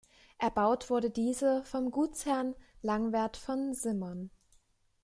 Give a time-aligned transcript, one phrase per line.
[0.39, 4.31] Erbaut wurde diese vom Gutsherrn Langwerth von Simmern.